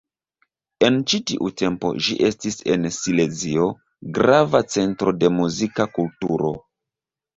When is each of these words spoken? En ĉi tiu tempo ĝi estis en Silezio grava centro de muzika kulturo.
En 0.87 0.95
ĉi 1.11 1.17
tiu 1.31 1.49
tempo 1.61 1.91
ĝi 2.07 2.15
estis 2.29 2.57
en 2.77 2.89
Silezio 2.97 3.69
grava 4.19 4.63
centro 4.77 5.15
de 5.21 5.31
muzika 5.39 5.89
kulturo. 5.99 6.53